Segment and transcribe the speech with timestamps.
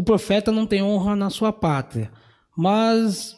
[0.00, 2.10] o profeta não tem honra na sua pátria.
[2.56, 3.36] Mas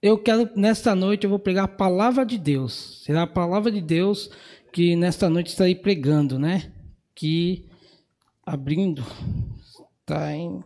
[0.00, 3.02] eu quero, nesta noite, eu vou pregar a palavra de Deus.
[3.04, 4.30] Será a palavra de Deus
[4.72, 6.72] que nesta noite estarei pregando, né?
[7.14, 7.66] Que
[8.44, 9.04] abrindo,
[10.00, 10.64] está em.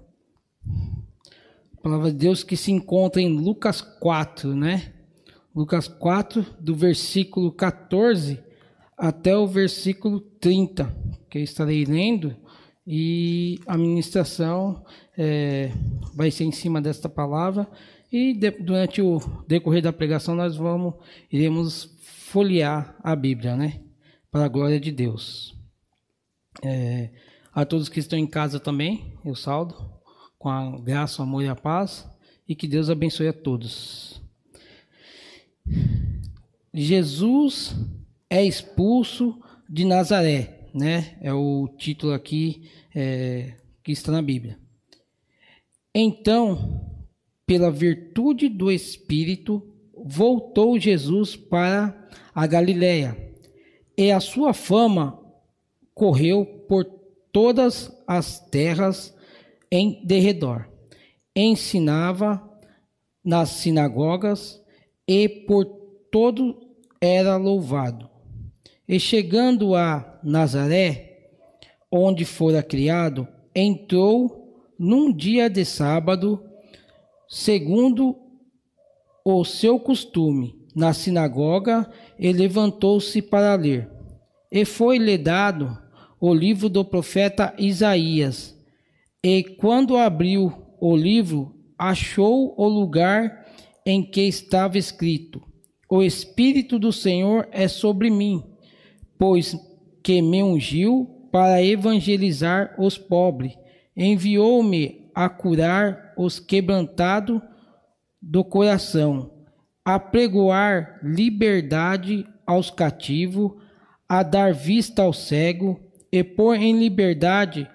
[1.76, 4.92] A palavra de Deus que se encontra em Lucas 4, né?
[5.52, 8.38] Lucas 4, do versículo 14
[8.96, 10.96] até o versículo 30,
[11.28, 12.36] que eu estarei lendo,
[12.86, 14.84] e a ministração
[15.16, 15.70] é,
[16.14, 17.68] vai ser em cima desta palavra,
[18.10, 20.94] e de, durante o decorrer da pregação nós vamos,
[21.30, 21.96] iremos
[22.28, 23.80] folhear a Bíblia, né?
[24.30, 25.54] Para a glória de Deus.
[26.62, 27.10] É,
[27.54, 29.74] a todos que estão em casa também, eu saldo
[30.38, 32.06] com a graça, o amor e a paz,
[32.48, 34.20] e que Deus abençoe a todos.
[36.74, 37.76] Jesus
[38.28, 41.16] é expulso de Nazaré, né?
[41.20, 44.58] É o título aqui é, que está na Bíblia.
[45.94, 46.80] Então,
[47.46, 49.62] pela virtude do Espírito,
[49.94, 53.16] voltou Jesus para a Galiléia,
[53.96, 55.20] e a sua fama
[55.94, 56.84] correu por
[57.30, 59.14] todas as terras
[59.70, 60.66] em derredor.
[61.36, 62.42] Ensinava
[63.24, 64.62] nas sinagogas
[65.06, 65.64] e por
[66.10, 68.11] todo era louvado.
[68.92, 71.30] E chegando a Nazaré,
[71.90, 76.44] onde fora criado, entrou num dia de sábado,
[77.26, 78.14] segundo
[79.24, 83.88] o seu costume, na sinagoga, e levantou-se para ler.
[84.52, 85.74] E foi-lhe dado
[86.20, 88.54] o livro do profeta Isaías.
[89.24, 93.46] E quando abriu o livro, achou o lugar
[93.86, 95.40] em que estava escrito:
[95.88, 98.51] O Espírito do Senhor é sobre mim
[99.22, 99.56] pois
[100.02, 103.56] que me ungiu para evangelizar os pobres,
[103.96, 107.40] enviou-me a curar os quebrantados
[108.20, 109.30] do coração,
[109.84, 113.52] a pregoar liberdade aos cativos,
[114.08, 115.78] a dar vista ao cego
[116.10, 117.70] e pôr em liberdade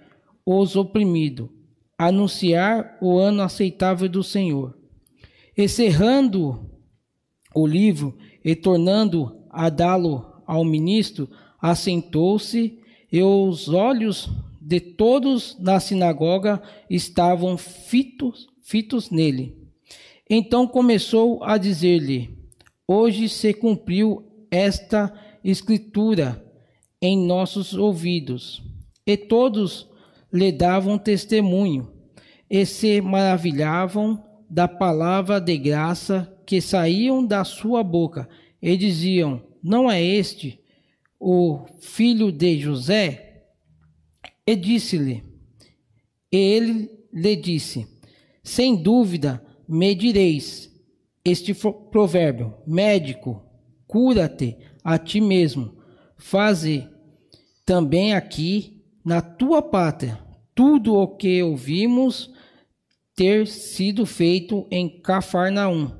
[0.45, 1.47] os oprimidos,
[1.97, 4.77] anunciar o ano aceitável do Senhor.
[5.57, 6.69] Encerrando
[7.55, 11.29] o livro e tornando a dá-lo ao ministro,
[11.61, 12.79] assentou-se
[13.11, 19.55] e os olhos de todos na sinagoga estavam fitos, fitos nele.
[20.29, 22.29] Então começou a dizer-lhe:
[22.87, 25.13] Hoje se cumpriu esta
[25.43, 26.43] escritura
[27.01, 28.63] em nossos ouvidos.
[29.05, 29.87] E todos
[30.31, 31.89] lhe davam testemunho
[32.49, 38.27] e se maravilhavam da palavra de graça que saíam da sua boca
[38.61, 40.59] e diziam: não é este
[41.19, 43.43] o filho de José?
[44.45, 45.23] E disse-lhe,
[46.31, 47.87] ele lhe disse,
[48.43, 50.73] sem dúvida me direis
[51.25, 53.43] este provérbio, médico,
[53.85, 55.77] cura-te a ti mesmo,
[56.15, 56.87] faze
[57.65, 62.31] também aqui na tua pátria tudo o que ouvimos
[63.15, 65.91] ter sido feito em Cafarnaum.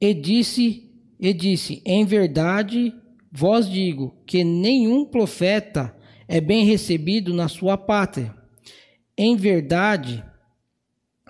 [0.00, 0.90] E disse,
[1.20, 2.92] e disse, em verdade
[3.34, 5.96] Vós digo que nenhum profeta
[6.28, 8.34] é bem recebido na sua pátria.
[9.16, 10.22] Em verdade,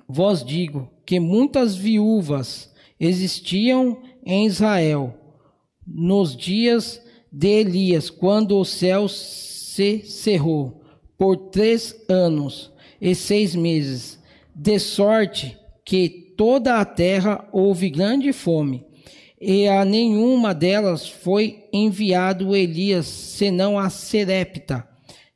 [0.08, 5.16] vós digo que muitas viúvas existiam em Israel
[5.86, 10.82] nos dias de Elias, quando o céu se cerrou
[11.16, 14.18] por três anos e seis meses,
[14.52, 18.84] de sorte que toda a terra houve grande fome
[19.44, 24.86] e a nenhuma delas foi enviado Elias, senão a Serepta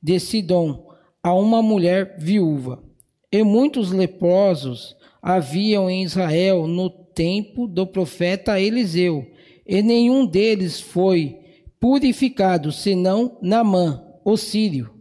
[0.00, 0.86] de Sidom,
[1.20, 2.84] a uma mulher viúva.
[3.32, 9.26] E muitos leprosos haviam em Israel no tempo do profeta Eliseu,
[9.66, 11.40] e nenhum deles foi
[11.80, 14.94] purificado, senão Namã, o sírio.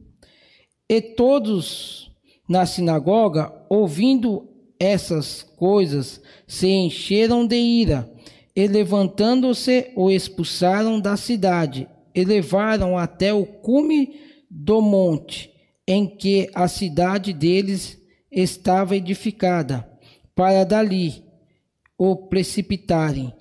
[0.90, 2.12] E todos
[2.50, 4.50] na sinagoga, ouvindo
[4.80, 8.15] essas coisas, se encheram de ira
[8.56, 15.52] e levantando-se, o expulsaram da cidade e levaram até o cume do monte
[15.86, 19.88] em que a cidade deles estava edificada,
[20.34, 21.24] para dali
[21.98, 23.34] o precipitarem.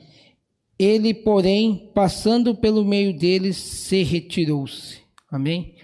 [0.78, 4.98] Ele, porém, passando pelo meio deles, se retirou-se.
[5.30, 5.76] Amém?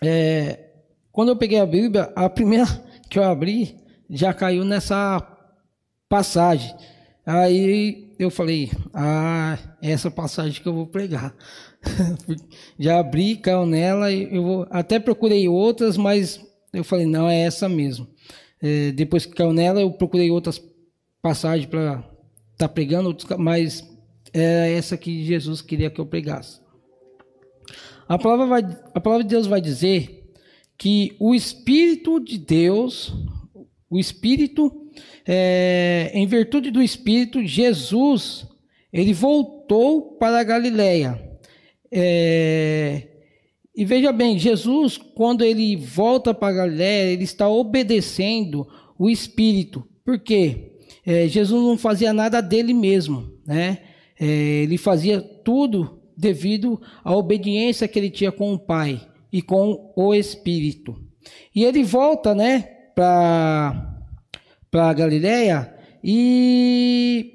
[0.00, 0.70] É,
[1.10, 2.66] quando eu peguei a Bíblia, a primeira
[3.10, 3.76] que eu abri
[4.08, 5.20] já caiu nessa
[6.08, 6.74] passagem
[7.30, 11.36] Aí eu falei, ah, essa passagem que eu vou pregar.
[12.80, 16.40] Já abri, caiu nela, eu vou, até procurei outras, mas
[16.72, 18.08] eu falei, não, é essa mesmo.
[18.62, 20.58] é, depois que caiu nela, eu procurei outras
[21.20, 21.96] passagens para
[22.52, 23.86] estar tá pregando, mas
[24.32, 26.62] é essa que Jesus queria que eu pregasse.
[28.08, 28.62] A palavra, vai,
[28.94, 30.32] a palavra de Deus vai dizer
[30.78, 33.14] que o Espírito de Deus,
[33.90, 34.87] o Espírito,
[35.26, 38.46] é, em virtude do Espírito, Jesus,
[38.92, 41.20] ele voltou para a Galileia.
[41.90, 43.08] É,
[43.74, 48.66] e veja bem, Jesus, quando ele volta para a Galileia, ele está obedecendo
[48.98, 49.86] o Espírito.
[50.04, 50.72] Por quê?
[51.06, 53.78] É, Jesus não fazia nada dele mesmo, né?
[54.18, 59.00] É, ele fazia tudo devido à obediência que ele tinha com o Pai
[59.32, 60.96] e com o Espírito.
[61.54, 62.62] E ele volta, né,
[62.94, 63.87] para
[64.70, 67.34] para Galiléia e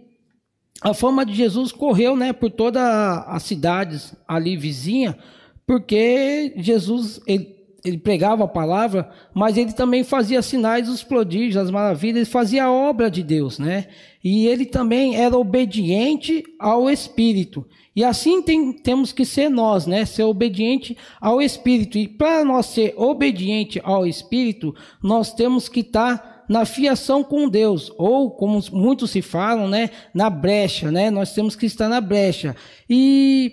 [0.81, 5.17] a fama de Jesus correu, né, por todas as cidades ali vizinha,
[5.65, 11.71] porque Jesus ele, ele pregava a palavra, mas ele também fazia sinais, os prodígios, as
[11.71, 13.87] maravilhas, ele fazia a obra de Deus, né?
[14.21, 17.65] E ele também era obediente ao Espírito.
[17.95, 20.03] E assim tem, temos que ser nós, né?
[20.03, 21.97] Ser obediente ao Espírito.
[21.97, 27.49] E para nós ser obediente ao Espírito, nós temos que estar tá na fiação com
[27.49, 29.89] Deus, ou como muitos se falam, né?
[30.13, 31.09] Na brecha, né?
[31.09, 32.55] Nós temos que estar na brecha.
[32.89, 33.51] E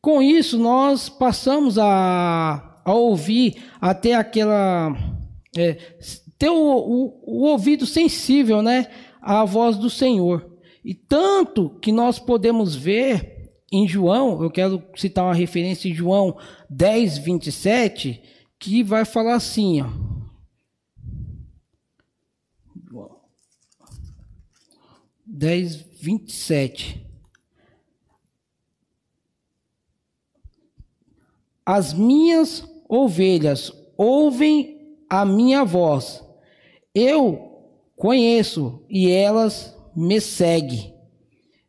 [0.00, 4.96] com isso nós passamos a, a ouvir até aquela.
[5.56, 5.78] É,
[6.38, 8.88] ter o, o, o ouvido sensível, né?
[9.24, 10.46] a voz do Senhor.
[10.84, 16.36] E tanto que nós podemos ver em João, eu quero citar uma referência em João
[16.68, 18.20] 10, 27,
[18.60, 20.13] que vai falar assim, ó.
[25.36, 27.04] 10, 27.
[31.66, 36.22] As minhas ovelhas ouvem a minha voz.
[36.94, 40.94] Eu conheço e elas me seguem.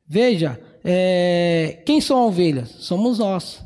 [0.08, 2.70] Veja, é, quem são ovelhas?
[2.70, 3.64] Somos nós.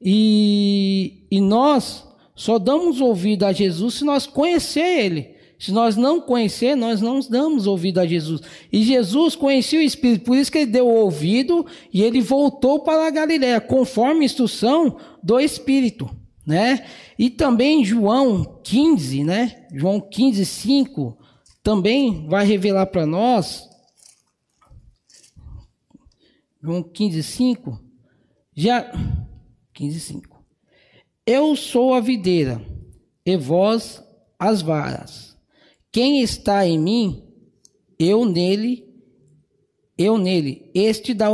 [0.00, 2.06] E, e nós
[2.36, 5.35] só damos ouvido a Jesus se nós conhecer Ele.
[5.58, 8.42] Se nós não conhecer, nós não damos ouvido a Jesus.
[8.70, 13.06] E Jesus conhecia o Espírito, por isso que ele deu ouvido e ele voltou para
[13.06, 16.10] a Galiléia, conforme a instrução do Espírito,
[16.46, 16.86] né?
[17.18, 19.66] E também João 15, né?
[19.72, 21.18] João 15, 5,
[21.62, 23.68] também vai revelar para nós,
[26.62, 27.80] João 15, 5,
[28.54, 28.92] já,
[29.72, 30.44] 15, 5.
[31.26, 32.60] Eu sou a videira,
[33.26, 34.00] e vós
[34.38, 35.25] as varas.
[35.96, 37.22] Quem está em mim,
[37.98, 38.84] eu nele,
[39.96, 41.30] eu nele, este dá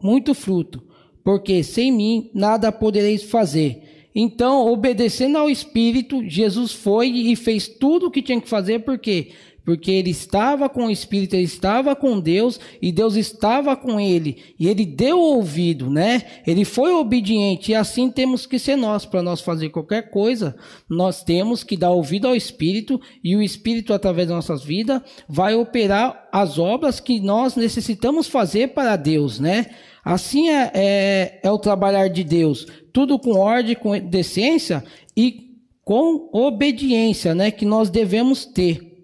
[0.00, 0.82] muito fruto,
[1.22, 4.08] porque sem mim nada podereis fazer.
[4.14, 9.32] Então, obedecendo ao Espírito, Jesus foi e fez tudo o que tinha que fazer, porque
[9.66, 14.54] porque ele estava com o Espírito, ele estava com Deus e Deus estava com ele.
[14.60, 16.22] E ele deu ouvido, né?
[16.46, 19.04] Ele foi obediente e assim temos que ser nós.
[19.04, 20.54] Para nós fazer qualquer coisa,
[20.88, 25.56] nós temos que dar ouvido ao Espírito e o Espírito, através das nossas vidas, vai
[25.56, 29.66] operar as obras que nós necessitamos fazer para Deus, né?
[30.04, 32.68] Assim é, é, é o trabalhar de Deus.
[32.92, 34.84] Tudo com ordem, com decência
[35.16, 37.50] e com obediência, né?
[37.50, 38.95] Que nós devemos ter.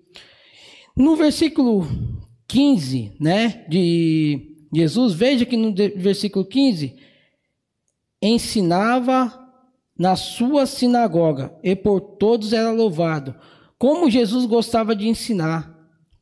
[0.97, 1.87] No versículo
[2.47, 6.95] 15, né, de Jesus, veja que no versículo 15
[8.21, 9.39] ensinava
[9.99, 13.35] na sua sinagoga e por todos era louvado.
[13.79, 15.73] Como Jesus gostava de ensinar,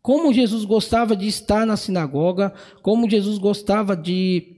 [0.01, 4.57] como Jesus gostava de estar na sinagoga, como Jesus gostava de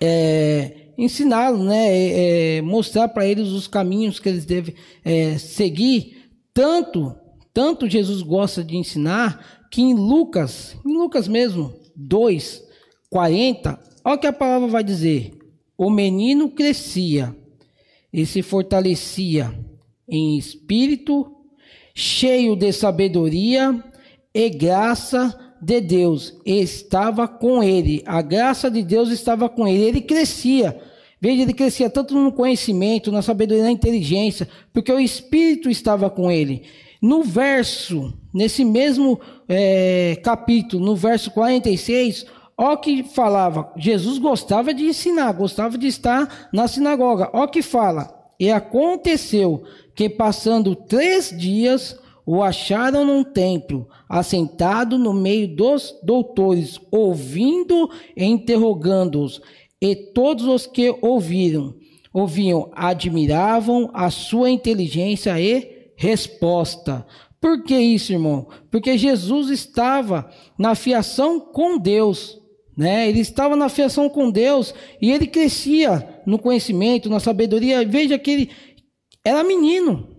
[0.00, 4.74] é, ensiná-lo, né, é, é mostrar para eles os caminhos que eles devem
[5.04, 7.14] é, seguir, tanto
[7.54, 12.62] tanto Jesus gosta de ensinar que em Lucas, em Lucas mesmo, 2,
[13.08, 15.32] 40, olha o que a palavra vai dizer.
[15.78, 17.34] O menino crescia
[18.12, 19.56] e se fortalecia
[20.08, 21.32] em espírito,
[21.94, 23.82] cheio de sabedoria
[24.34, 28.02] e graça de Deus estava com ele.
[28.04, 29.84] A graça de Deus estava com ele.
[29.84, 30.78] Ele crescia.
[31.20, 36.30] Veja, ele crescia tanto no conhecimento, na sabedoria, na inteligência, porque o Espírito estava com
[36.30, 36.64] ele.
[37.04, 42.24] No verso, nesse mesmo é, capítulo, no verso 46,
[42.56, 47.28] ó que falava, Jesus gostava de ensinar, gostava de estar na sinagoga.
[47.34, 51.94] Ó que fala, e aconteceu que passando três dias
[52.24, 59.42] o acharam num templo, assentado no meio dos doutores, ouvindo e interrogando-os.
[59.78, 61.74] E todos os que ouviram,
[62.14, 67.06] ouviam, admiravam a sua inteligência e resposta,
[67.40, 68.48] Por que isso, irmão?
[68.70, 72.40] Porque Jesus estava na fiação com Deus,
[72.74, 73.06] né?
[73.06, 77.86] Ele estava na fiação com Deus e ele crescia no conhecimento, na sabedoria.
[77.86, 78.50] Veja que ele
[79.22, 80.13] era menino.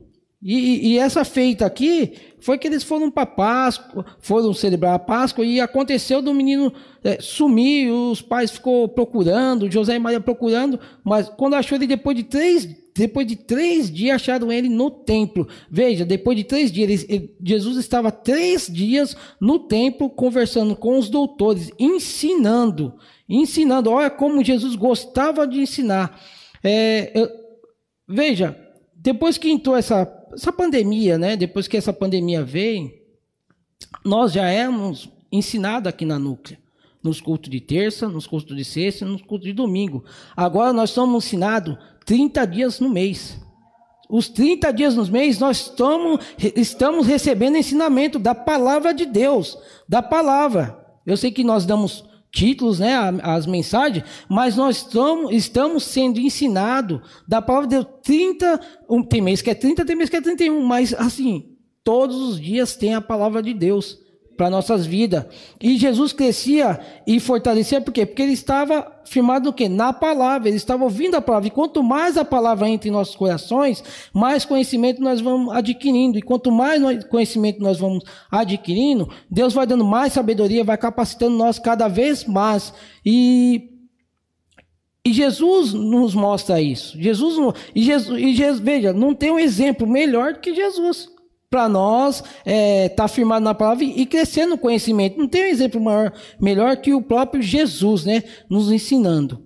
[0.47, 5.43] E, e essa feita aqui foi que eles foram para Páscoa, foram celebrar a Páscoa
[5.43, 6.71] e aconteceu do menino
[7.03, 12.15] é, sumir, os pais ficou procurando, José e Maria procurando, mas quando achou ele depois
[12.15, 15.47] de três, depois de três dias acharam ele no templo.
[15.67, 20.99] Veja, depois de três dias, ele, ele, Jesus estava três dias no templo conversando com
[20.99, 22.93] os doutores, ensinando,
[23.27, 23.89] ensinando.
[23.89, 26.21] Olha como Jesus gostava de ensinar.
[26.63, 27.27] É, eu,
[28.07, 28.55] veja,
[29.05, 30.03] depois que entrou essa
[30.35, 31.35] essa pandemia, né?
[31.35, 32.91] Depois que essa pandemia veio,
[34.03, 36.59] nós já éramos ensinados aqui na Núclea.
[37.01, 40.03] Nos cultos de terça, nos cultos de sexta, nos cultos de domingo.
[40.35, 43.39] Agora nós somos ensinados 30 dias no mês.
[44.09, 46.19] Os 30 dias no mês nós estamos,
[46.55, 50.79] estamos recebendo ensinamento da palavra de Deus, da palavra.
[51.05, 52.03] Eu sei que nós damos
[52.35, 56.99] títulos, né, as mensagens, mas nós estamos, estamos sendo ensinados.
[57.25, 60.21] Da palavra de Deus 30, um, tem mês que é 30, tem mês que é
[60.21, 64.04] 31, mas assim, todos os dias tem a palavra de Deus
[64.35, 65.25] para nossas vidas.
[65.61, 68.05] E Jesus crescia e fortalecia, por quê?
[68.05, 69.69] Porque ele estava firmado no quê?
[69.69, 71.47] Na palavra, ele estava ouvindo a palavra.
[71.47, 76.17] E quanto mais a palavra entra em nossos corações, mais conhecimento nós vamos adquirindo.
[76.17, 81.57] E quanto mais conhecimento nós vamos adquirindo, Deus vai dando mais sabedoria, vai capacitando nós
[81.59, 82.73] cada vez mais.
[83.05, 83.71] E
[85.07, 86.99] e Jesus nos mostra isso.
[86.99, 91.14] Jesus, e Jesus, e Jesus, veja, não tem um exemplo melhor do que Jesus
[91.49, 95.17] para nós estar é, tá firmado na palavra e crescer no conhecimento.
[95.17, 99.45] Não tem um exemplo maior, melhor que o próprio Jesus, né, nos ensinando.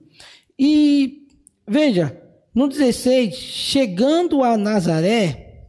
[0.58, 1.27] E
[1.68, 2.20] veja,
[2.53, 5.68] no 16, chegando a Nazaré,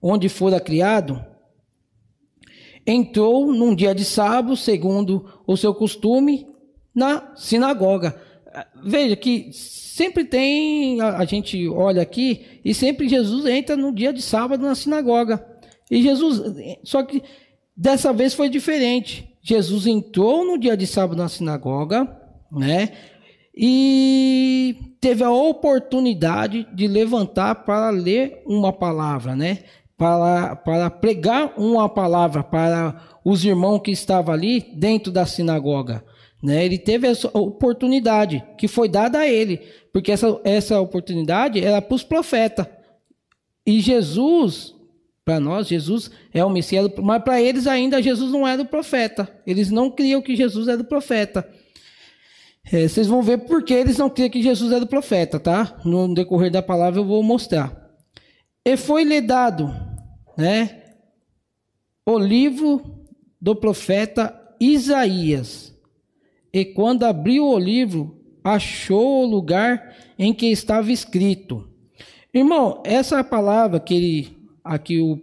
[0.00, 1.24] onde fora criado,
[2.86, 6.46] entrou num dia de sábado, segundo o seu costume,
[6.94, 8.20] na sinagoga.
[8.82, 14.12] Veja que sempre tem, a, a gente olha aqui, e sempre Jesus entra no dia
[14.12, 15.44] de sábado na sinagoga.
[15.90, 16.42] E Jesus,
[16.82, 17.22] só que
[17.76, 19.28] dessa vez foi diferente.
[19.42, 22.06] Jesus entrou no dia de sábado na sinagoga,
[22.52, 22.90] né?
[23.56, 29.58] E teve a oportunidade de levantar para ler uma palavra, né?
[29.96, 36.04] Para, para pregar uma palavra para os irmãos que estavam ali dentro da sinagoga.
[36.42, 36.64] Né?
[36.64, 39.60] Ele teve essa oportunidade que foi dada a ele,
[39.92, 42.66] porque essa, essa oportunidade era para os profetas.
[43.66, 44.74] E Jesus
[45.28, 49.30] para nós, Jesus é o Messias, mas para eles ainda Jesus não era o profeta.
[49.46, 51.46] Eles não criam que Jesus era o profeta.
[52.72, 55.78] É, vocês vão ver por que eles não criam que Jesus era o profeta, tá?
[55.84, 57.90] No decorrer da palavra eu vou mostrar.
[58.64, 59.70] E foi-lhe dado,
[60.34, 60.82] né?
[62.06, 63.04] O livro
[63.38, 65.78] do profeta Isaías.
[66.50, 71.68] E quando abriu o livro, achou o lugar em que estava escrito.
[72.32, 74.37] Irmão, essa palavra que ele
[74.68, 75.18] aqui o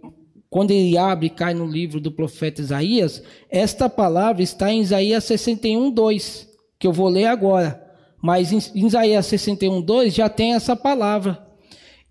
[0.48, 5.24] quando ele abre e cai no livro do profeta Isaías, esta palavra está em Isaías
[5.24, 6.48] 61, 2,
[6.78, 7.82] que eu vou ler agora.
[8.22, 11.46] Mas em Isaías 61, 2 já tem essa palavra.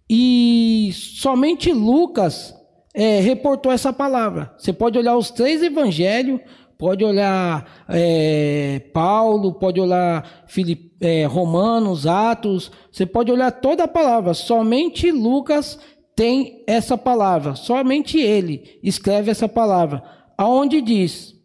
[0.07, 2.53] E somente Lucas
[2.93, 4.53] é, reportou essa palavra.
[4.57, 6.39] Você pode olhar os três evangelhos,
[6.77, 13.87] pode olhar é, Paulo, pode olhar Filip, é, Romanos, Atos, você pode olhar toda a
[13.87, 14.33] palavra.
[14.33, 15.79] Somente Lucas
[16.15, 20.01] tem essa palavra, somente ele escreve essa palavra,
[20.37, 21.35] aonde diz: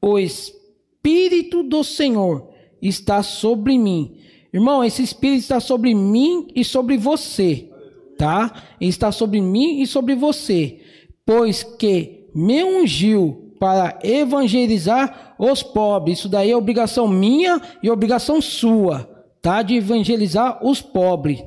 [0.00, 4.16] O Espírito do Senhor está sobre mim.
[4.52, 7.68] Irmão, esse Espírito está sobre mim e sobre você,
[8.16, 8.62] tá?
[8.80, 10.80] Está sobre mim e sobre você,
[11.26, 16.20] pois que me ungiu para evangelizar os pobres.
[16.20, 19.08] Isso daí é obrigação minha e obrigação sua,
[19.42, 19.62] tá?
[19.62, 21.42] De evangelizar os pobres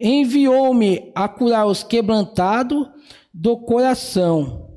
[0.00, 2.88] Enviou-me a curar os quebrantados
[3.32, 4.70] do coração.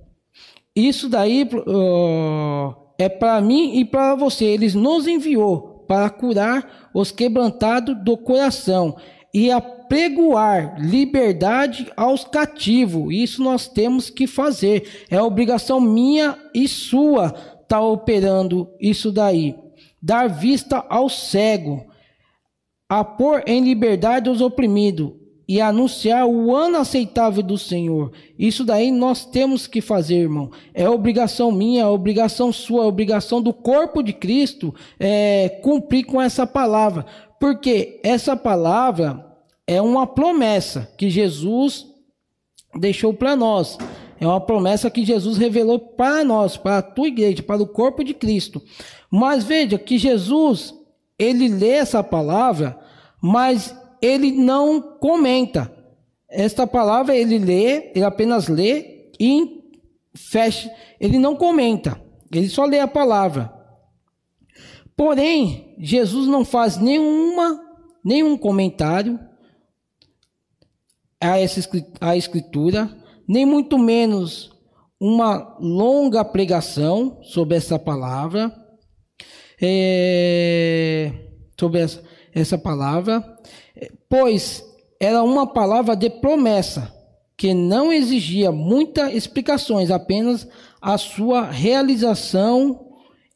[0.76, 4.46] Isso daí uh, é para mim e para você.
[4.46, 8.96] Ele nos enviou para curar os quebrantados do coração
[9.34, 13.14] e apregoar liberdade aos cativos.
[13.14, 15.06] Isso nós temos que fazer.
[15.10, 19.56] É obrigação minha e sua estar tá operando isso daí.
[20.02, 21.89] Dar vista ao cego
[22.90, 25.12] a pôr em liberdade os oprimidos
[25.48, 28.12] e anunciar o ano aceitável do Senhor.
[28.38, 30.52] Isso daí nós temos que fazer, irmão.
[30.76, 36.22] É obrigação minha, é obrigação sua, é obrigação do corpo de Cristo é, cumprir com
[36.22, 37.06] essa palavra.
[37.40, 39.26] Porque essa palavra
[39.66, 41.88] é uma promessa que Jesus
[42.76, 43.78] deixou para nós.
[44.20, 48.04] é uma promessa que Jesus revelou para nós, para a tua igreja, para o corpo
[48.04, 48.62] de Cristo.
[49.10, 50.76] Mas veja que Jesus,
[51.20, 52.80] ele lê essa palavra,
[53.22, 55.72] mas ele não comenta.
[56.30, 59.60] Esta palavra ele lê, ele apenas lê e
[60.16, 63.54] fecha, ele não comenta, ele só lê a palavra.
[64.96, 67.60] Porém, Jesus não faz nenhuma,
[68.04, 69.20] nenhum comentário
[71.22, 71.62] a essa
[72.00, 72.90] a escritura,
[73.28, 74.52] nem muito menos
[75.00, 78.54] uma longa pregação sobre essa palavra,
[79.62, 81.12] é,
[81.60, 83.24] sobre essa, essa palavra,
[84.08, 84.64] pois
[85.00, 86.94] era uma palavra de promessa
[87.38, 90.46] que não exigia muitas explicações, apenas
[90.82, 92.88] a sua realização.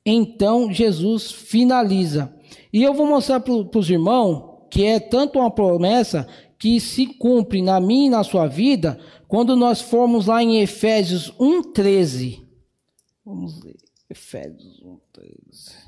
[0.05, 2.33] Então Jesus finaliza.
[2.71, 6.27] E eu vou mostrar para os irmãos que é tanto uma promessa
[6.59, 11.31] que se cumpre na minha e na sua vida quando nós formos lá em Efésios
[11.39, 12.43] 1,13.
[13.25, 13.77] Vamos ler.
[14.09, 15.82] Efésios 1,13.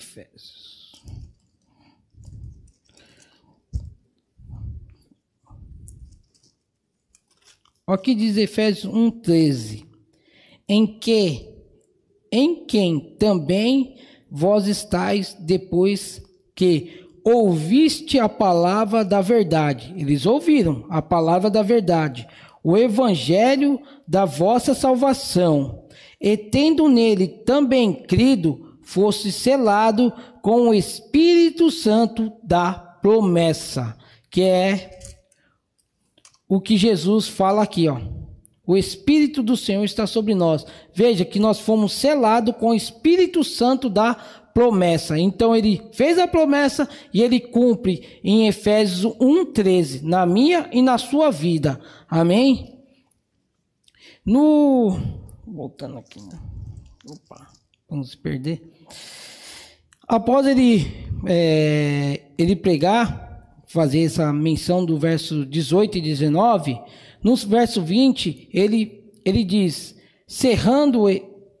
[0.00, 0.92] Efésios.
[7.86, 9.84] O que diz Efésios 1:13?
[10.68, 11.50] Em que
[12.32, 13.96] em quem também
[14.30, 16.22] vós estáis depois
[16.54, 19.92] que ouviste a palavra da verdade.
[19.96, 22.26] Eles ouviram a palavra da verdade,
[22.62, 25.84] o evangelho da vossa salvação,
[26.20, 33.96] e tendo nele também crido, fosse selado com o Espírito Santo da promessa,
[34.28, 34.98] que é
[36.48, 38.00] o que Jesus fala aqui, ó.
[38.66, 40.66] O Espírito do Senhor está sobre nós.
[40.92, 44.14] Veja que nós fomos selados com o Espírito Santo da
[44.52, 45.16] promessa.
[45.16, 50.98] Então ele fez a promessa e ele cumpre em Efésios 1:13, na minha e na
[50.98, 51.80] sua vida.
[52.08, 52.76] Amém?
[54.24, 54.98] No
[55.46, 56.40] voltando aqui, né?
[57.08, 57.46] Opa,
[57.88, 58.69] vamos perder.
[60.06, 60.86] Após ele,
[61.26, 63.30] é, ele pregar,
[63.66, 66.80] fazer essa menção do verso 18 e 19,
[67.22, 71.04] no verso 20, ele, ele diz: cerrando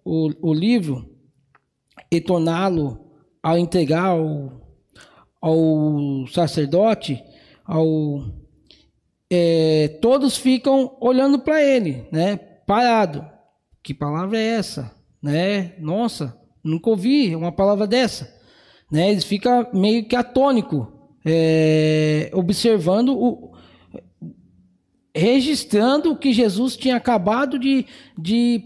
[0.04, 1.08] o, o, livro
[2.10, 2.98] e torná-lo
[3.40, 4.60] ao entregar ao,
[5.40, 7.22] ao sacerdote,
[7.64, 8.24] ao,
[9.30, 12.36] é, todos ficam olhando para ele, né?
[12.36, 13.24] Parado.
[13.82, 14.94] Que palavra é essa?
[15.22, 15.74] Né?
[15.78, 18.40] Nossa, nunca ouvi uma palavra dessa
[18.90, 19.10] né?
[19.10, 20.92] Eles ficam meio que atônico,
[21.24, 23.50] é, observando o
[25.14, 27.84] registrando o que Jesus tinha acabado de,
[28.16, 28.62] de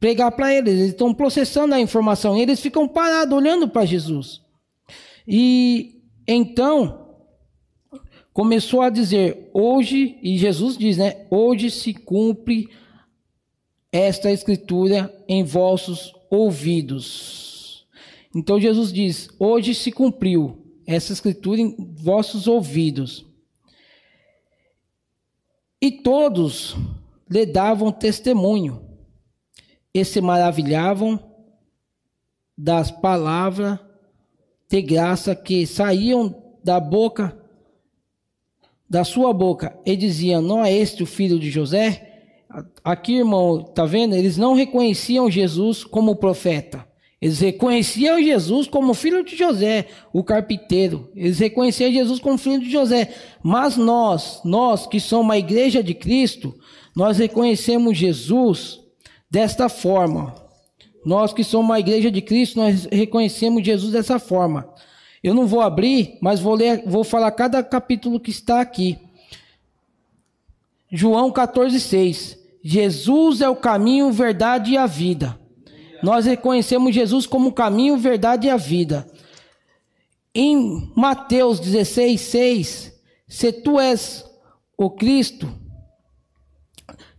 [0.00, 0.72] pregar para eles.
[0.74, 4.40] Eles estão processando a informação, eles ficam parados olhando para Jesus.
[5.28, 7.16] E então
[8.32, 11.26] começou a dizer: hoje, e Jesus diz, né?
[11.30, 12.68] Hoje se cumpre
[13.92, 17.86] esta escritura em vossos ouvidos.
[18.34, 23.26] Então Jesus diz: Hoje se cumpriu essa escritura em vossos ouvidos.
[25.80, 26.76] E todos
[27.28, 28.82] lhe davam testemunho
[29.92, 31.18] e se maravilhavam
[32.56, 33.78] das palavras
[34.68, 37.38] de graça que saíam da boca
[38.88, 42.13] da sua boca e diziam: Não é este o filho de José?
[42.84, 44.14] Aqui, irmão, tá vendo?
[44.14, 46.86] Eles não reconheciam Jesus como profeta.
[47.20, 51.10] Eles reconheciam Jesus como filho de José, o carpinteiro.
[51.16, 53.14] Eles reconheciam Jesus como filho de José.
[53.42, 56.54] Mas nós, nós que somos a igreja de Cristo,
[56.94, 58.80] nós reconhecemos Jesus
[59.30, 60.34] desta forma.
[61.04, 64.68] Nós que somos a igreja de Cristo, nós reconhecemos Jesus dessa forma.
[65.22, 68.98] Eu não vou abrir, mas vou ler, vou falar cada capítulo que está aqui.
[70.92, 72.43] João 14:6.
[72.66, 75.38] Jesus é o caminho, verdade e a vida.
[76.02, 79.06] Nós reconhecemos Jesus como o caminho, verdade e a vida.
[80.34, 84.24] Em Mateus 16, 6, se tu és
[84.78, 85.46] o Cristo,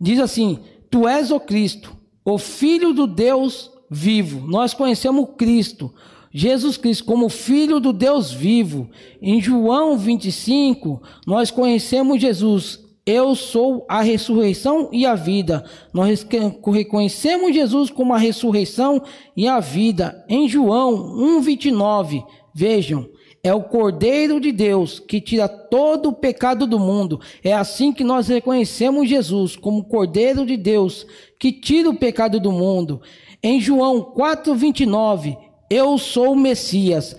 [0.02, 4.48] diz assim: Tu és o Cristo, o Filho do Deus vivo.
[4.48, 5.94] Nós conhecemos Cristo,
[6.34, 8.90] Jesus Cristo, como Filho do Deus vivo.
[9.22, 15.64] Em João 25, nós conhecemos Jesus, eu sou a ressurreição e a vida.
[15.94, 16.26] Nós
[16.74, 19.02] reconhecemos Jesus como a ressurreição
[19.38, 20.26] e a vida.
[20.28, 23.08] Em João 1:29, vejam,
[23.44, 27.22] é o Cordeiro de Deus que tira todo o pecado do mundo.
[27.44, 31.06] É assim que nós reconhecemos Jesus como Cordeiro de Deus
[31.40, 33.02] que tira o pecado do mundo.
[33.44, 35.38] Em João 4:29,
[35.70, 37.16] eu sou o Messias,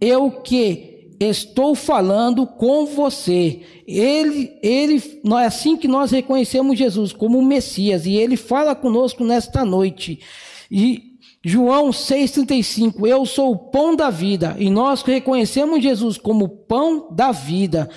[0.00, 3.62] eu que estou falando com você.
[3.86, 9.24] Ele, ele, é assim que nós reconhecemos Jesus como o Messias e ele fala conosco
[9.24, 10.20] nesta noite.
[10.70, 17.08] E João 6,35, eu sou o pão da vida, e nós reconhecemos Jesus como pão
[17.12, 17.88] da vida.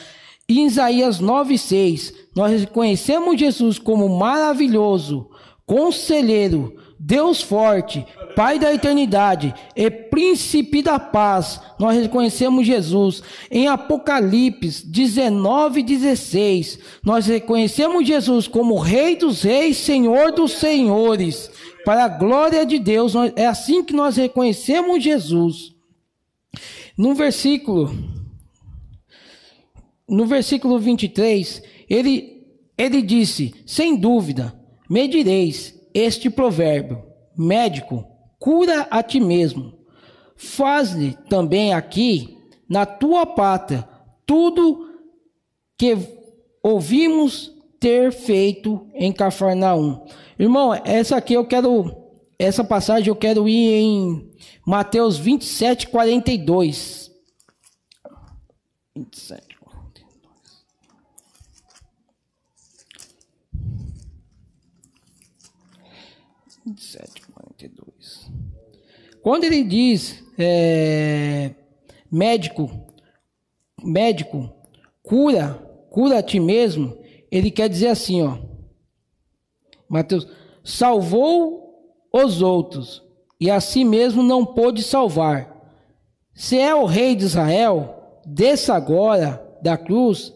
[0.47, 5.29] E Isaías 9,6, nós reconhecemos Jesus como maravilhoso,
[5.65, 11.59] conselheiro, Deus forte, Pai da eternidade e príncipe da paz.
[11.79, 13.23] Nós reconhecemos Jesus.
[13.49, 21.49] Em Apocalipse 19:16, nós reconhecemos Jesus como Rei dos reis, Senhor dos senhores.
[21.83, 25.73] Para a glória de Deus, é assim que nós reconhecemos Jesus.
[26.97, 27.93] No versículo
[30.07, 32.45] no versículo 23, ele
[32.77, 34.57] ele disse: "Sem dúvida,
[34.89, 37.03] medireis este provérbio:
[37.37, 38.05] médico,
[38.37, 39.73] cura a ti mesmo.
[40.35, 43.87] Faz-lhe também aqui na tua pátria
[44.25, 44.87] tudo
[45.77, 45.97] que
[46.63, 50.05] ouvimos ter feito em Cafarnaum."
[50.37, 51.93] Irmão, essa aqui eu quero,
[52.37, 54.31] essa passagem eu quero ir em
[54.65, 57.11] Mateus 27, 42.
[58.95, 59.59] 27, 42.
[69.21, 71.51] Quando ele diz é,
[72.11, 72.69] médico,
[73.83, 74.49] médico,
[75.03, 75.53] cura,
[75.89, 76.97] cura a ti mesmo,
[77.31, 78.37] ele quer dizer assim, ó.
[79.87, 80.27] Mateus,
[80.63, 81.59] salvou
[82.13, 83.03] os outros
[83.39, 85.55] e a si mesmo não pôde salvar.
[86.33, 90.33] Se é o rei de Israel, desça agora da cruz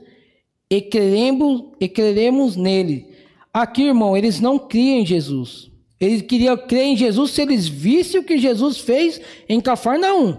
[0.69, 3.13] e creremos, e creremos nele.
[3.53, 5.72] Aqui, irmão, eles não criam em Jesus.
[6.03, 10.37] Eles queriam crer em Jesus se eles vissem o que Jesus fez em Cafarnaum.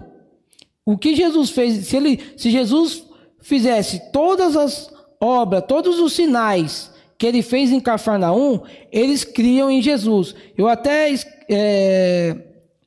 [0.85, 3.03] O que Jesus fez, se, ele, se Jesus
[3.41, 9.81] fizesse todas as obras, todos os sinais que ele fez em Cafarnaum, eles criam em
[9.81, 10.35] Jesus.
[10.55, 11.11] Eu até
[11.49, 12.37] é,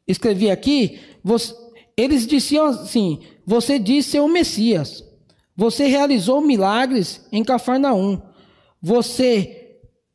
[0.07, 1.53] escrevi aqui, você,
[1.97, 5.05] eles diziam assim: Você disse ser o Messias,
[5.57, 8.23] você realizou milagres em Cafarnaum,
[8.81, 9.58] você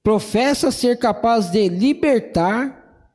[0.03, 3.07] professa ser capaz de libertar,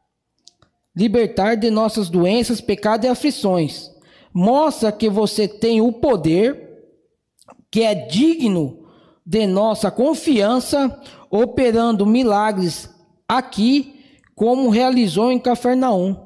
[0.97, 3.91] libertar de nossas doenças, pecados e aflições.
[4.33, 6.67] Mostra que você tem o poder,
[7.71, 8.87] que é digno
[9.25, 10.99] de nossa confiança,
[11.31, 12.89] operando milagres
[13.29, 13.95] aqui,
[14.35, 16.17] como realizou em Cafarnaum.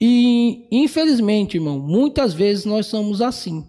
[0.00, 3.66] E infelizmente, irmão, muitas vezes nós somos assim.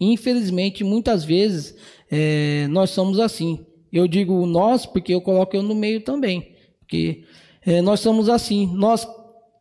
[0.00, 1.76] Infelizmente, muitas vezes
[2.10, 3.64] é, nós somos assim.
[3.92, 6.54] Eu digo nós porque eu coloco eu no meio também.
[6.80, 7.24] Porque
[7.64, 8.70] é, nós somos assim.
[8.74, 9.06] Nós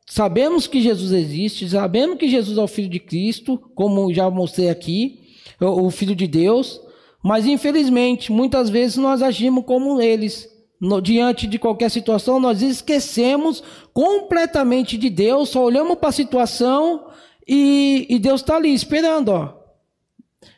[0.06, 4.70] sabemos que Jesus existe, sabemos que Jesus é o Filho de Cristo, como já mostrei
[4.70, 5.20] aqui,
[5.60, 6.82] o, Filho de Deus.
[7.24, 10.50] Mas infelizmente, muitas vezes nós agimos como eles.
[10.80, 13.64] No, diante de qualquer situação, nós esquecemos
[13.94, 17.06] completamente de Deus, só olhamos para a situação
[17.48, 19.54] e, e Deus está ali esperando, ó.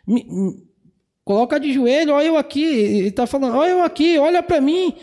[0.08, 0.26] Me,
[1.24, 4.94] coloca de joelho, olha eu aqui, ele está falando, olha eu aqui, olha para mim,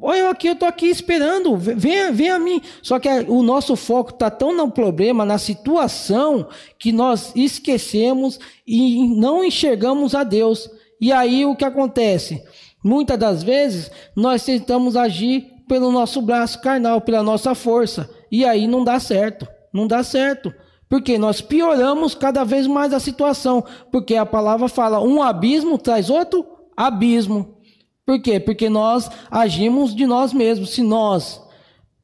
[0.00, 2.60] olha eu aqui, eu estou aqui esperando, venha, venha a mim.
[2.82, 6.48] Só que o nosso foco está tão no problema, na situação,
[6.78, 10.68] que nós esquecemos e não enxergamos a Deus.
[11.00, 12.42] E aí o que acontece?
[12.82, 18.66] Muitas das vezes nós tentamos agir pelo nosso braço carnal, pela nossa força, e aí
[18.66, 19.48] não dá certo.
[19.72, 20.54] Não dá certo.
[20.94, 26.08] Porque nós pioramos cada vez mais a situação, porque a palavra fala um abismo traz
[26.08, 27.58] outro abismo.
[28.06, 28.38] Por quê?
[28.38, 30.70] Porque nós agimos de nós mesmos.
[30.70, 31.42] Se nós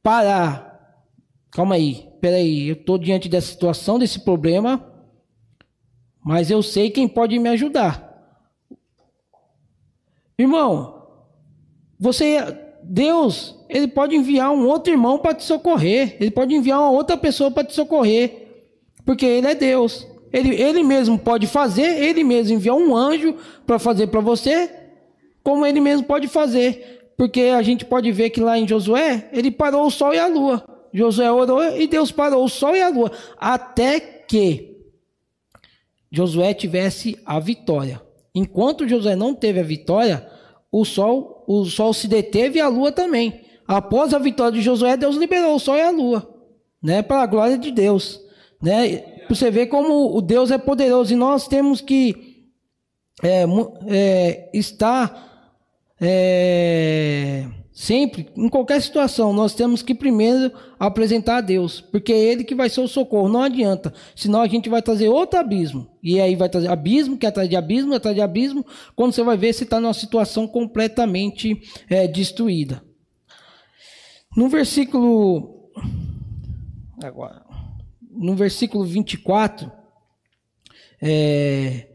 [0.03, 1.07] parar,
[1.53, 4.85] calma aí, peraí, eu estou diante dessa situação, desse problema,
[6.20, 8.12] mas eu sei quem pode me ajudar.
[10.37, 11.07] Irmão,
[11.96, 12.40] você,
[12.83, 16.16] Deus, ele pode enviar um outro irmão para te socorrer.
[16.18, 18.49] Ele pode enviar uma outra pessoa para te socorrer,
[19.10, 20.06] porque ele é Deus.
[20.32, 23.34] Ele, ele mesmo pode fazer, ele mesmo enviar um anjo
[23.66, 24.70] para fazer para você,
[25.42, 27.10] como ele mesmo pode fazer.
[27.16, 30.28] Porque a gente pode ver que lá em Josué, ele parou o sol e a
[30.28, 30.64] lua.
[30.94, 33.10] Josué orou e Deus parou o sol e a lua.
[33.36, 34.76] Até que
[36.12, 38.00] Josué tivesse a vitória.
[38.32, 40.24] Enquanto Josué não teve a vitória,
[40.70, 43.40] o sol, o sol se deteve e a lua também.
[43.66, 46.32] Após a vitória de Josué, Deus liberou o sol e a lua,
[46.80, 48.29] né, para a glória de Deus,
[48.60, 49.02] né?
[49.28, 52.48] você ver como o Deus é poderoso e nós temos que
[53.22, 53.44] é,
[53.86, 55.54] é, estar
[56.00, 62.42] é, sempre, em qualquer situação, nós temos que primeiro apresentar a Deus, porque é Ele
[62.42, 63.28] que vai ser o socorro.
[63.28, 65.86] Não adianta, senão a gente vai trazer outro abismo.
[66.02, 68.64] E aí vai trazer abismo, que é atrás de abismo, atrás de abismo,
[68.96, 72.82] quando você vai ver se está numa situação completamente é, destruída.
[74.36, 75.70] No versículo.
[77.02, 77.49] Agora.
[78.10, 79.70] No versículo 24.
[81.00, 81.86] É,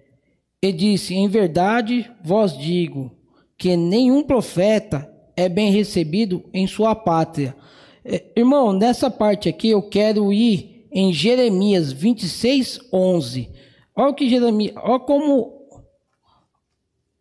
[0.62, 3.12] ele disse: Em verdade vos digo
[3.58, 7.56] que nenhum profeta é bem recebido em sua pátria.
[8.04, 13.52] É, irmão, nessa parte aqui eu quero ir em Jeremias 26, 11.
[13.96, 15.68] Olha o que Jeremias, olha como,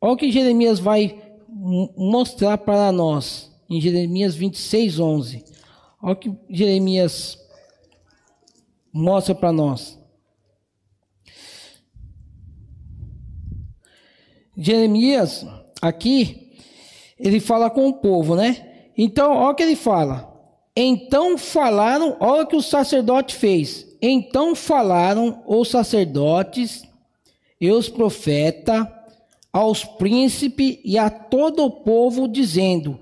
[0.01, 1.21] olha o que Jeremias vai
[1.97, 5.45] mostrar para nós em Jeremias 26, 11.
[6.03, 7.39] Olha o que Jeremias
[8.95, 9.99] mostra para nós.
[14.57, 15.45] Jeremias,
[15.83, 16.57] aqui,
[17.19, 18.91] ele fala com o povo, né?
[18.97, 20.33] Então, olha o que ele fala.
[20.77, 23.87] Então falaram, olha o que o sacerdote fez.
[24.01, 26.85] Então falaram os sacerdotes
[27.61, 28.87] e os profetas
[29.53, 33.01] aos príncipes e a todo o povo, dizendo: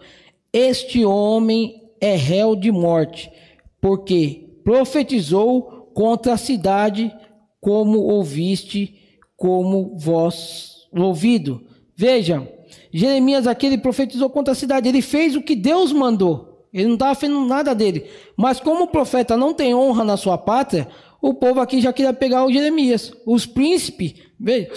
[0.52, 3.32] Este homem é réu de morte,
[3.80, 7.14] porque profetizou contra a cidade,
[7.60, 8.94] como ouviste,
[9.36, 11.64] como vós ouvido.
[11.96, 12.46] Veja,
[12.92, 16.66] Jeremias aqui ele profetizou contra a cidade, ele fez o que Deus mandou.
[16.72, 18.06] Ele não estava fazendo nada dele.
[18.36, 20.88] Mas como o profeta não tem honra na sua pátria,
[21.20, 23.12] o povo aqui já queria pegar o Jeremias.
[23.26, 24.70] Os príncipes, veja,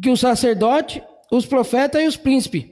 [0.00, 2.66] que o sacerdote, os profetas e os príncipes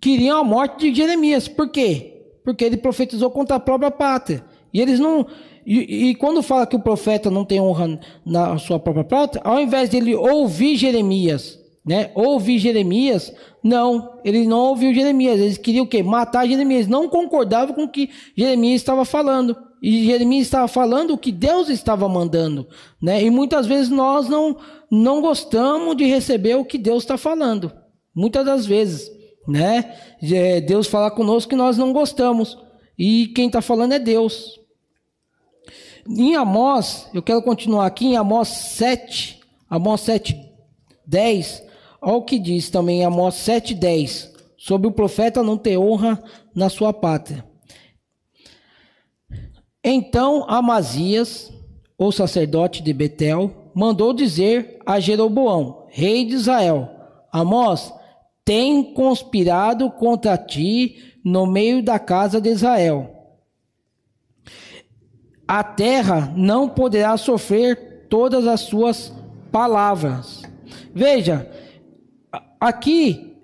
[0.00, 1.48] queriam a morte de Jeremias.
[1.48, 2.22] Por quê?
[2.44, 4.44] Porque ele profetizou contra a própria pátria.
[4.74, 5.26] E eles não.
[5.64, 9.62] E, e, quando fala que o profeta não tem honra na sua própria pátria, ao
[9.62, 12.10] invés de ele ouvir Jeremias né?
[12.14, 13.32] Ouvir Jeremias?
[13.62, 15.38] Não, ele não ouviu Jeremias.
[15.38, 16.02] Eles queriam o quê?
[16.02, 16.86] Matar Jeremias.
[16.86, 19.54] Não concordavam com o que Jeremias estava falando.
[19.82, 22.66] E Jeremias estava falando o que Deus estava mandando,
[23.02, 23.22] né?
[23.22, 24.56] E muitas vezes nós não
[24.90, 27.70] não gostamos de receber o que Deus está falando.
[28.14, 29.10] Muitas das vezes,
[29.46, 29.94] né?
[30.22, 32.56] É, Deus fala conosco que nós não gostamos.
[32.98, 34.58] E quem está falando é Deus.
[36.08, 39.40] Em Amós, eu quero continuar aqui em Amós 7,
[39.70, 40.38] Amós 7,
[41.06, 41.64] 10,
[42.06, 46.22] Olha o que diz também Amós 7,10 sobre o profeta não ter honra
[46.54, 47.42] na sua pátria.
[49.82, 51.50] Então Amazias,
[51.96, 56.90] o sacerdote de Betel, mandou dizer a Jeroboão, rei de Israel:
[57.32, 57.90] Amós
[58.44, 63.23] tem conspirado contra ti no meio da casa de Israel.
[65.46, 69.12] A terra não poderá sofrer todas as suas
[69.50, 70.42] palavras.
[70.94, 71.50] Veja,
[72.64, 73.36] Aqui,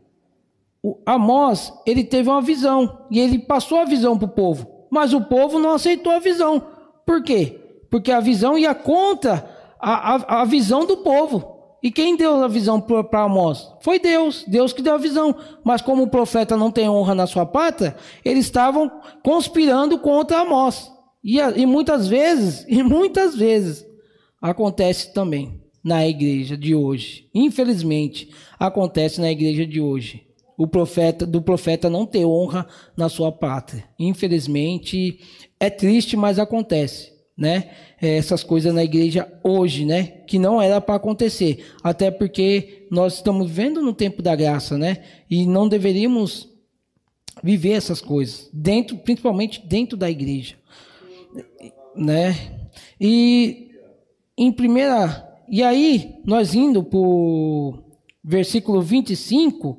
[1.04, 5.20] Amós, ele teve uma visão e ele passou a visão para o povo, mas o
[5.20, 6.62] povo não aceitou a visão.
[7.04, 7.60] Por quê?
[7.90, 9.44] Porque a visão ia contra
[9.78, 11.58] a, a, a visão do povo.
[11.82, 13.70] E quem deu a visão para Amós?
[13.80, 15.36] Foi Deus, Deus que deu a visão.
[15.62, 18.90] Mas como o profeta não tem honra na sua pátria, eles estavam
[19.22, 20.90] conspirando contra Amós.
[21.22, 23.87] E, e muitas vezes, e muitas vezes,
[24.40, 27.28] acontece também na igreja de hoje.
[27.35, 30.26] Infelizmente, acontece na igreja de hoje.
[30.56, 33.85] O profeta do profeta não ter honra na sua pátria.
[33.98, 35.18] Infelizmente,
[35.59, 37.70] é triste, mas acontece, né?
[38.00, 40.02] É, essas coisas na igreja hoje, né?
[40.26, 45.02] Que não era para acontecer, até porque nós estamos vivendo no tempo da graça, né?
[45.30, 46.50] E não deveríamos
[47.42, 50.56] viver essas coisas dentro, principalmente dentro da igreja,
[51.96, 52.68] né?
[53.00, 53.70] E
[54.37, 57.83] em primeira e aí, nós indo para o
[58.22, 59.76] versículo 25,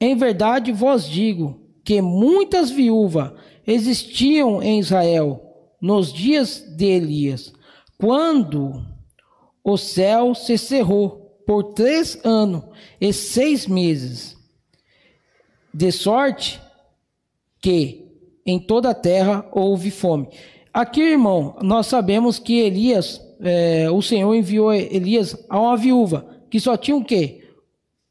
[0.00, 3.32] em verdade vos digo que muitas viúvas
[3.66, 5.42] existiam em Israel
[5.80, 7.52] nos dias de Elias,
[7.98, 8.86] quando
[9.64, 12.62] o céu se cerrou por três anos
[13.00, 14.36] e seis meses,
[15.74, 16.62] de sorte
[17.60, 18.06] que
[18.46, 20.28] em toda a terra houve fome.
[20.72, 26.60] Aqui, irmão, nós sabemos que Elias é, o Senhor enviou Elias a uma viúva que
[26.60, 27.44] só tinha o quê?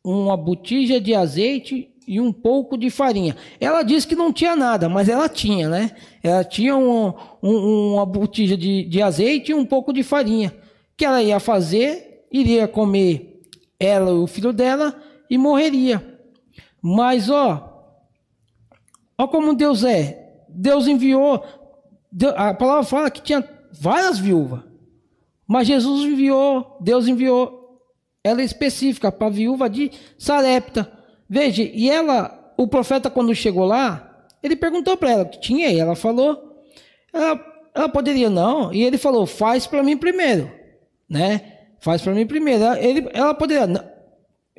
[0.03, 3.35] Uma botija de azeite e um pouco de farinha.
[3.59, 5.91] Ela disse que não tinha nada, mas ela tinha, né?
[6.21, 10.53] Ela tinha um, um, uma botija de, de azeite e um pouco de farinha.
[10.97, 13.41] Que ela ia fazer, iria comer
[13.79, 14.95] ela e o filho dela
[15.29, 16.19] e morreria.
[16.81, 17.95] Mas ó,
[19.17, 20.33] ó como Deus é.
[20.49, 21.43] Deus enviou.
[22.35, 24.61] A palavra fala que tinha várias viúvas.
[25.47, 27.61] Mas Jesus enviou, Deus enviou
[28.23, 30.91] ela específica para a viúva de Sarepta.
[31.29, 35.79] Veja, e ela, o profeta quando chegou lá, ele perguntou para ela que tinha e
[35.79, 36.63] ela falou.
[37.13, 40.51] Ela, ela poderia não, e ele falou: "Faz para mim primeiro",
[41.09, 41.59] né?
[41.79, 42.63] Faz para mim primeiro.
[42.75, 43.83] Ele, ela poderia não,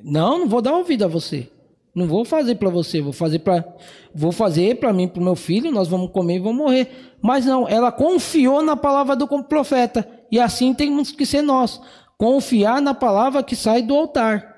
[0.02, 1.48] não vou dar ouvido a você.
[1.94, 3.64] Não vou fazer para você, vou fazer para
[4.14, 7.14] vou fazer para mim, para o meu filho, nós vamos comer e vamos morrer.
[7.20, 10.08] Mas não, ela confiou na palavra do profeta.
[10.30, 11.80] E assim temos que ser nós,
[12.16, 14.56] confiar na palavra que sai do altar.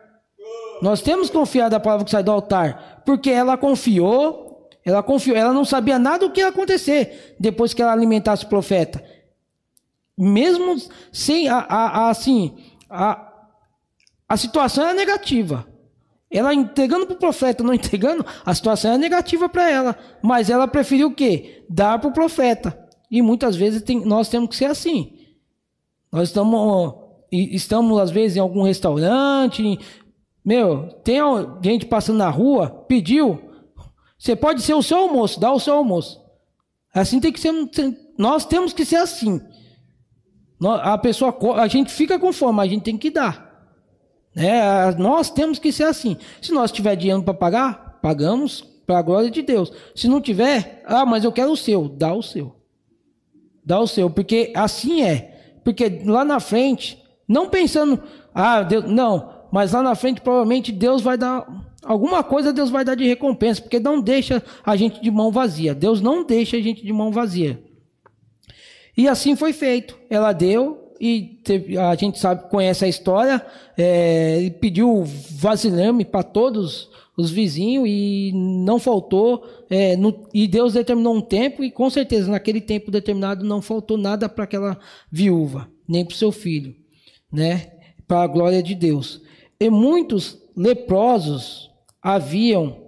[0.80, 5.36] Nós temos que confiar na palavra que sai do altar, porque ela confiou, ela confiou,
[5.36, 9.02] ela não sabia nada do que ia acontecer depois que ela alimentasse o profeta.
[10.16, 10.76] Mesmo
[11.12, 12.56] sem a, a, a assim,
[12.88, 13.32] a,
[14.28, 15.73] a situação é negativa.
[16.34, 19.96] Ela entregando para o profeta, não entregando, a situação é negativa para ela.
[20.20, 21.64] Mas ela preferiu o quê?
[21.70, 22.76] Dar para o profeta.
[23.08, 25.16] E muitas vezes tem, nós temos que ser assim.
[26.10, 26.94] Nós estamos,
[27.30, 29.78] estamos, às vezes, em algum restaurante.
[30.44, 31.20] Meu, tem
[31.62, 33.40] gente passando na rua, pediu.
[34.18, 36.20] Você pode ser o seu almoço, dá o seu almoço.
[36.92, 37.52] Assim tem que ser.
[38.18, 39.40] Nós temos que ser assim.
[40.60, 43.53] A pessoa, a gente fica com fome, mas a gente tem que dar.
[44.36, 46.16] É, nós temos que ser assim.
[46.40, 49.72] Se nós tiver dinheiro para pagar, pagamos para a glória de Deus.
[49.94, 52.54] Se não tiver, ah, mas eu quero o seu, dá o seu.
[53.64, 55.58] Dá o seu, porque assim é.
[55.64, 58.02] Porque lá na frente, não pensando,
[58.34, 61.46] ah, Deus, não, mas lá na frente provavelmente Deus vai dar
[61.84, 65.74] alguma coisa, Deus vai dar de recompensa, porque não deixa a gente de mão vazia.
[65.74, 67.62] Deus não deixa a gente de mão vazia.
[68.96, 69.98] E assim foi feito.
[70.10, 73.44] Ela deu, e teve, a gente sabe, conhece a história,
[73.76, 80.72] é, ele pediu vasilhame para todos os vizinhos e não faltou, é, no, e Deus
[80.72, 84.78] determinou um tempo, e com certeza naquele tempo determinado não faltou nada para aquela
[85.12, 86.74] viúva, nem para o seu filho,
[87.30, 87.70] né?
[88.08, 89.20] Para a glória de Deus.
[89.60, 92.78] E muitos leprosos haviam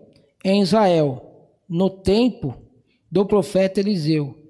[0.43, 2.57] em Israel no tempo
[3.13, 4.46] do profeta Eliseu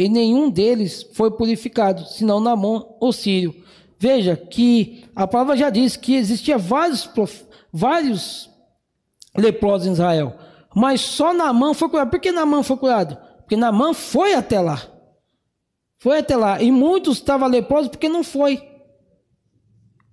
[0.00, 3.54] e nenhum deles foi purificado, senão Namon, o sírio.
[3.98, 7.06] Veja que a palavra já diz que existia vários,
[7.70, 8.48] vários
[9.36, 10.38] leprosos em Israel,
[10.74, 12.08] mas só Namã foi curado.
[12.08, 13.18] Por que Namã foi curado?
[13.40, 14.82] Porque Namã foi até lá.
[15.98, 16.62] Foi até lá.
[16.62, 18.66] E muitos estavam leprosos porque não foi.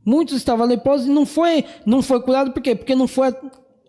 [0.06, 2.76] Muitos estavam leprosos e não foi, não foi curado por quê?
[2.76, 3.34] Porque não foi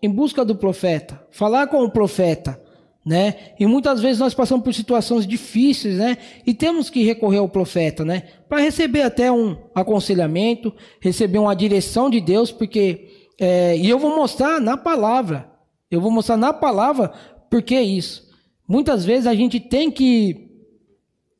[0.01, 2.68] em busca do profeta, falar com o profeta
[3.05, 3.53] né?
[3.59, 6.17] E muitas vezes nós passamos por situações difíceis, né?
[6.45, 8.23] E temos que recorrer ao profeta, né?
[8.47, 13.07] Para receber até um aconselhamento, receber uma direção de Deus, porque
[13.39, 15.49] é, e eu vou mostrar na palavra,
[15.89, 17.11] eu vou mostrar na palavra
[17.49, 18.27] porque é isso.
[18.67, 20.49] Muitas vezes a gente tem que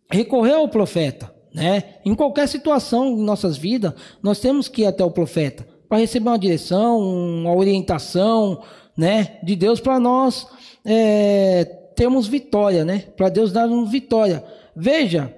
[0.09, 1.83] recorrer ao profeta, né?
[2.05, 3.93] Em qualquer situação em nossas vidas,
[4.23, 8.63] nós temos que ir até o profeta para receber uma direção, uma orientação,
[8.97, 9.39] né?
[9.43, 10.47] De Deus para nós
[10.91, 13.01] é, temos vitória, né?
[13.15, 14.43] Para Deus dar-nos vitória.
[14.75, 15.31] Veja,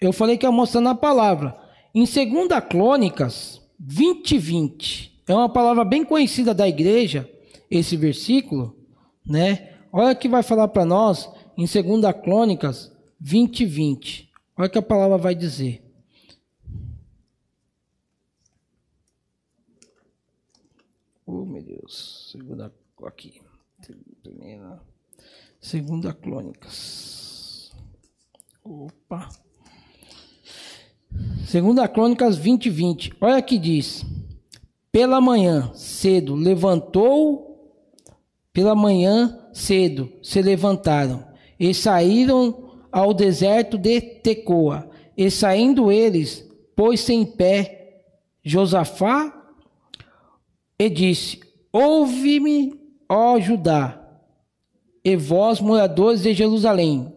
[0.00, 1.56] eu falei que ia mostrar na palavra.
[1.94, 7.30] Em 2 Crônicas 20, 20, é uma palavra bem conhecida da igreja,
[7.70, 8.76] esse versículo,
[9.24, 9.74] né?
[9.92, 14.28] Olha que vai falar para nós em 2 Crônicas 20, 20.
[14.58, 15.84] Olha que a palavra vai dizer.
[21.24, 22.30] Oh, meu Deus.
[22.32, 22.72] Segunda
[23.04, 23.40] aqui.
[24.22, 24.80] Primeira.
[25.66, 27.72] Segunda Crônicas.
[28.62, 29.28] Opa.
[31.44, 33.12] Segunda Crônicas 20, 20.
[33.20, 34.06] Olha que diz.
[34.92, 37.82] Pela manhã cedo levantou,
[38.52, 41.26] pela manhã cedo se levantaram
[41.58, 44.88] e saíram ao deserto de Tecoa.
[45.16, 48.04] E saindo eles, pôs-se em pé
[48.40, 49.34] Josafá
[50.78, 51.40] e disse:
[51.72, 54.05] Ouve-me ó Judá,
[55.06, 57.14] e vós, moradores de Jerusalém,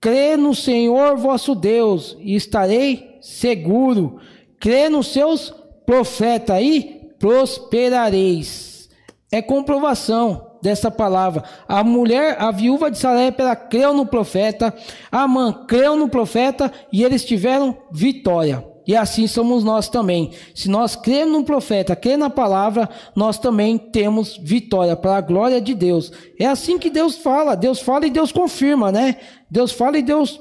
[0.00, 4.20] crê no Senhor vosso Deus e estarei seguro.
[4.60, 5.52] Crê nos seus
[5.84, 8.88] profetas e prosperareis.
[9.32, 11.42] É comprovação dessa palavra.
[11.66, 14.72] A mulher, a viúva de Sarepta, creu no profeta,
[15.10, 18.64] a mãe creu no profeta e eles tiveram vitória.
[18.86, 20.30] E assim somos nós também.
[20.54, 25.60] Se nós cremos no profeta, cremos na palavra, nós também temos vitória para a glória
[25.60, 26.12] de Deus.
[26.38, 27.56] É assim que Deus fala.
[27.56, 29.16] Deus fala e Deus confirma, né?
[29.50, 30.40] Deus fala e Deus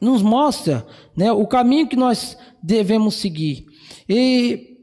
[0.00, 0.84] nos mostra,
[1.16, 3.66] né, o caminho que nós devemos seguir.
[4.08, 4.78] E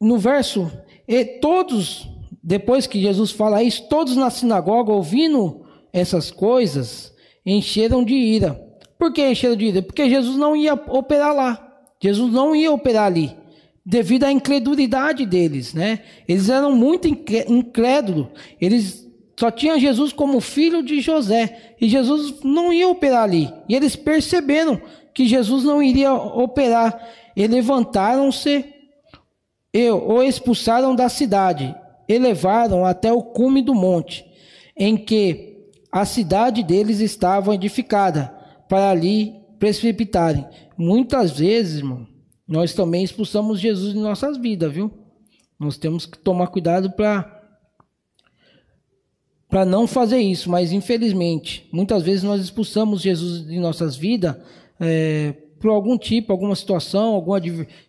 [0.00, 0.68] no verso,
[1.06, 2.08] e todos,
[2.42, 7.14] depois que Jesus fala isso, todos na sinagoga ouvindo essas coisas,
[7.46, 8.63] encheram de ira
[9.04, 9.82] Por que encheram de ira?
[9.82, 11.78] Porque Jesus não ia operar lá.
[12.00, 13.36] Jesus não ia operar ali,
[13.84, 15.98] devido à incredulidade deles, né?
[16.26, 18.28] Eles eram muito incrédulos.
[18.58, 19.06] Eles
[19.38, 21.74] só tinham Jesus como filho de José.
[21.78, 23.52] E Jesus não ia operar ali.
[23.68, 24.80] E eles perceberam
[25.12, 26.98] que Jesus não iria operar.
[27.36, 28.64] E levantaram-se
[29.74, 31.74] e o expulsaram da cidade
[32.08, 34.24] e levaram até o cume do monte,
[34.74, 38.33] em que a cidade deles estava edificada,
[38.74, 40.44] para ali precipitarem.
[40.76, 42.08] Muitas vezes, irmão,
[42.44, 44.90] nós também expulsamos Jesus de nossas vidas, viu?
[45.56, 47.30] Nós temos que tomar cuidado para
[49.48, 54.38] para não fazer isso, mas infelizmente, muitas vezes nós expulsamos Jesus de nossas vidas
[54.80, 57.40] é, por algum tipo, alguma situação, alguma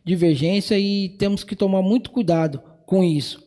[0.05, 3.43] divergência e temos que tomar muito cuidado com isso,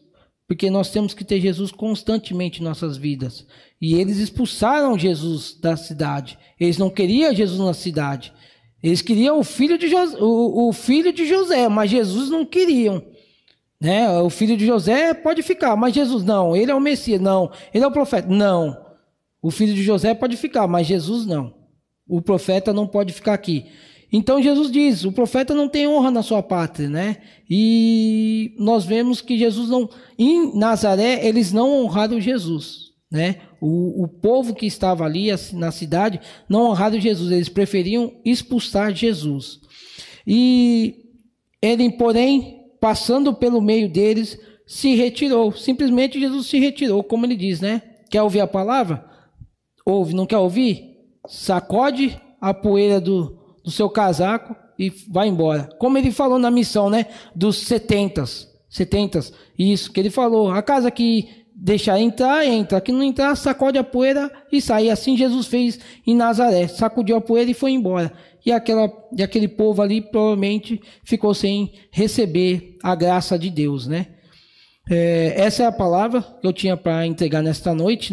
[0.49, 3.47] porque nós temos que ter Jesus constantemente em nossas vidas.
[3.81, 6.39] E eles expulsaram Jesus da cidade.
[6.59, 8.33] Eles não queriam Jesus na cidade.
[8.83, 13.03] Eles queriam o filho de José, o, o filho de José, mas Jesus não queriam.
[13.81, 14.11] Né?
[14.21, 16.57] O filho de José pode ficar, mas Jesus não.
[16.57, 17.51] Ele é o Messias, não.
[17.73, 18.77] Ele é o profeta, não.
[19.41, 21.55] O filho de José pode ficar, mas Jesus não.
[22.07, 23.67] O profeta não pode ficar aqui.
[24.11, 27.19] Então Jesus diz: o profeta não tem honra na sua pátria, né?
[27.49, 29.89] E nós vemos que Jesus não.
[30.19, 33.37] Em Nazaré, eles não honraram Jesus, né?
[33.61, 39.61] O, o povo que estava ali na cidade não honraram Jesus, eles preferiam expulsar Jesus.
[40.27, 41.07] E
[41.63, 45.53] ele, porém, passando pelo meio deles, se retirou.
[45.53, 47.83] Simplesmente Jesus se retirou, como ele diz, né?
[48.11, 49.05] Quer ouvir a palavra?
[49.85, 50.97] Ouve, não quer ouvir?
[51.27, 55.69] Sacode a poeira do, do seu casaco e vai embora.
[55.79, 57.07] Como ele falou na missão, né?
[57.35, 58.49] Dos setentas.
[58.69, 59.33] Setentas.
[59.59, 60.51] Isso, que ele falou.
[60.51, 62.81] A casa que deixar entrar, entra.
[62.81, 64.89] Que não entrar, sacode a poeira e sai.
[64.89, 66.69] Assim Jesus fez em Nazaré.
[66.69, 68.13] Sacudiu a poeira e foi embora
[68.49, 74.07] e, aquela, e aquele povo ali provavelmente ficou sem receber a graça de Deus, né?
[74.91, 78.07] É, essa é a palavra que eu tinha para entregar nesta noite.